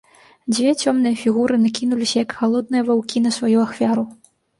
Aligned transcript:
Дзве 0.53 0.69
цёмныя 0.85 1.15
фігуры 1.23 1.59
накінуліся, 1.65 2.15
як 2.23 2.33
галодныя 2.39 2.87
ваўкі, 2.89 3.23
на 3.27 3.31
сваю 3.37 3.57
ахвяру. 3.67 4.07